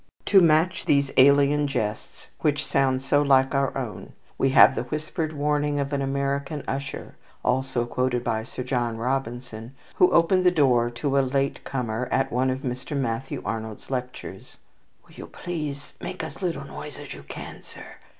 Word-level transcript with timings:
To 0.25 0.41
match 0.41 0.85
these 0.85 1.11
alien 1.15 1.67
jests, 1.67 2.29
which 2.39 2.65
sound 2.65 3.03
so 3.03 3.21
like 3.21 3.53
our 3.53 3.77
own, 3.77 4.13
we 4.35 4.49
have 4.49 4.73
the 4.73 4.81
whispered 4.85 5.31
warning 5.31 5.79
of 5.79 5.93
an 5.93 6.01
American 6.01 6.63
usher 6.67 7.17
(also 7.45 7.85
quoted 7.85 8.23
by 8.23 8.41
Sir 8.43 8.63
John 8.63 8.97
Robinson) 8.97 9.75
who 9.97 10.09
opened 10.11 10.43
the 10.43 10.49
door 10.49 10.89
to 10.89 11.19
a 11.19 11.21
late 11.21 11.63
comer 11.63 12.09
at 12.11 12.31
one 12.31 12.49
of 12.49 12.61
Mr. 12.61 12.97
Matthew 12.97 13.43
Arnold's 13.45 13.91
lectures: 13.91 14.57
"Will 15.05 15.13
you 15.13 15.27
please 15.27 15.93
make 16.01 16.23
as 16.23 16.41
little 16.41 16.65
noise 16.65 16.97
as 16.97 17.13
you 17.13 17.21
can, 17.21 17.61
sir. 17.61 17.97